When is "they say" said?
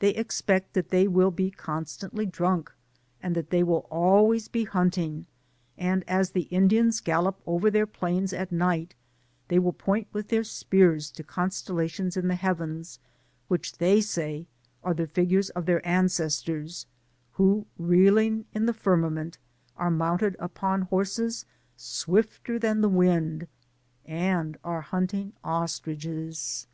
13.78-14.46